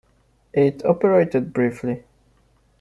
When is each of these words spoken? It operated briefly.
It 0.53 0.83
operated 0.83 1.53
briefly. 1.53 2.03